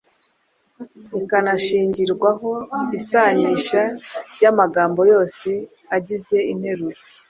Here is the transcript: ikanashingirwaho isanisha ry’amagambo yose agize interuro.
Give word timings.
ikanashingirwaho 1.19 2.51
isanisha 2.99 3.81
ry’amagambo 4.35 5.01
yose 5.11 5.49
agize 5.95 6.37
interuro. 6.51 6.99